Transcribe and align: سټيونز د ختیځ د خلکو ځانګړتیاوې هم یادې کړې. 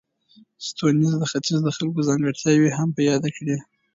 سټيونز 0.67 1.11
د 1.19 1.23
ختیځ 1.31 1.59
د 1.63 1.69
خلکو 1.75 1.99
ځانګړتیاوې 2.07 2.69
هم 2.77 2.89
یادې 3.09 3.29
کړې. 3.37 3.57